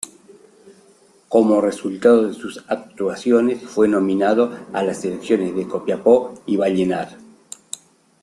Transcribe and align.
Como 1.29 1.61
resultado 1.61 2.23
de 2.27 2.33
sus 2.33 2.65
actuaciones 2.67 3.61
fue 3.61 3.87
nominado 3.87 4.51
a 4.73 4.81
las 4.81 5.01
selecciones 5.01 5.55
de 5.55 5.67
Copiapó 5.67 6.41
y 6.47 6.57
Vallenar. 6.57 7.19